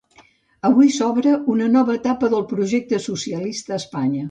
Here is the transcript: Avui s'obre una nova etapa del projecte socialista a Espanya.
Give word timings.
Avui 0.69 0.89
s'obre 0.95 1.33
una 1.57 1.69
nova 1.75 1.97
etapa 2.01 2.31
del 2.33 2.43
projecte 2.55 3.03
socialista 3.07 3.79
a 3.79 3.81
Espanya. 3.85 4.19